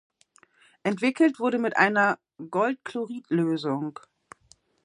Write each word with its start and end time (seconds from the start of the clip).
Entwickelt 0.81 1.37
wurde 1.39 1.59
mit 1.59 1.77
einer 1.77 2.17
Goldchlorid-Lösung. 2.49 3.99